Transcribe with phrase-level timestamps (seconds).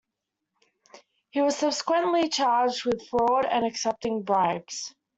[1.29, 4.95] He was subsequently charged with fraud and accepting bribes.